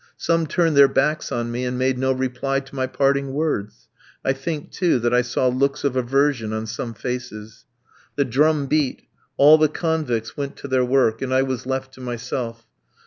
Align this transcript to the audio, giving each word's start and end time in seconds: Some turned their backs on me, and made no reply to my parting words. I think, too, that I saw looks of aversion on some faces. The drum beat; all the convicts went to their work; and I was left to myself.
Some 0.17 0.47
turned 0.47 0.75
their 0.75 0.87
backs 0.87 1.31
on 1.31 1.51
me, 1.51 1.63
and 1.63 1.77
made 1.77 1.99
no 1.99 2.11
reply 2.11 2.59
to 2.59 2.73
my 2.73 2.87
parting 2.87 3.33
words. 3.33 3.87
I 4.25 4.33
think, 4.33 4.71
too, 4.71 4.97
that 4.97 5.13
I 5.13 5.21
saw 5.21 5.45
looks 5.47 5.83
of 5.83 5.95
aversion 5.95 6.53
on 6.53 6.65
some 6.65 6.95
faces. 6.95 7.65
The 8.15 8.25
drum 8.25 8.65
beat; 8.65 9.03
all 9.37 9.59
the 9.59 9.69
convicts 9.69 10.35
went 10.35 10.55
to 10.57 10.67
their 10.67 10.83
work; 10.83 11.21
and 11.21 11.31
I 11.31 11.43
was 11.43 11.67
left 11.67 11.93
to 11.93 12.01
myself. 12.01 12.65